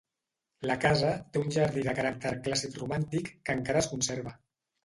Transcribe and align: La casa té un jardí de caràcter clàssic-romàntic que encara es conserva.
La 0.69 0.77
casa 0.85 1.11
té 1.35 1.43
un 1.43 1.53
jardí 1.57 1.85
de 1.89 1.95
caràcter 2.01 2.31
clàssic-romàntic 2.49 3.33
que 3.37 3.59
encara 3.59 3.85
es 3.87 3.93
conserva. 3.95 4.39